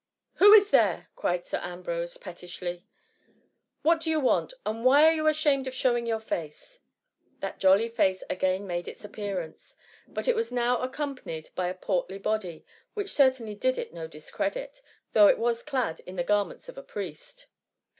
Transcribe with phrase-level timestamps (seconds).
[0.39, 2.85] *^Who is there?" cried Sir Ambrose, pet tishly,"
[3.83, 4.51] what do you want?
[4.65, 6.79] and why are you ashamed of showing your face?"
[7.41, 9.75] That jolly face again made its appearance,
[10.07, 14.81] but it was now accompanied by a portly body, which certainly did it no discredit,
[15.13, 17.45] though it was dad in the garments of a priest.